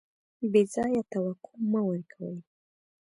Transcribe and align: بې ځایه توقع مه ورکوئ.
بې 0.51 0.61
ځایه 0.73 1.01
توقع 1.11 1.53
مه 1.71 1.81
ورکوئ. 1.89 2.37